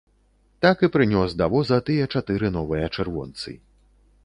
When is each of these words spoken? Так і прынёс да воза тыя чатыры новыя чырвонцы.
Так 0.65 0.79
і 0.87 0.89
прынёс 0.95 1.35
да 1.41 1.45
воза 1.53 1.77
тыя 1.91 2.09
чатыры 2.15 2.51
новыя 2.57 2.85
чырвонцы. 2.95 3.57